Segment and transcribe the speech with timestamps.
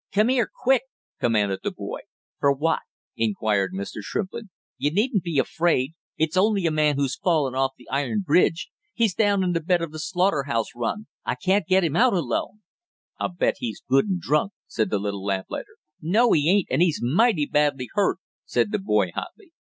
[0.11, 0.81] "Come here, quick!"
[1.19, 1.99] commanded the boy.
[2.39, 2.79] "For what?"
[3.15, 3.97] inquired Mr.
[4.01, 4.49] Shrimplin.
[4.79, 8.71] "You needn't be afraid, it's only a man who's fallen off the iron bridge.
[8.95, 11.05] He's down in the bed of the slaughter house run.
[11.23, 12.63] I can't get him out alone!"
[13.19, 15.75] "I'll bet he's good and drunk!" said the little lamplighter.
[16.01, 19.51] "No, he ain't, and he's mighty badly hurt!" said the boy hotly.